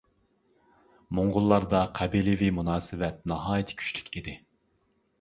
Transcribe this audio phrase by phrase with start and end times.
[1.19, 4.39] موڭغۇللاردا قەبىلىۋى مۇناسىۋەت ناھايىتى كۈچلۈك ئىدى.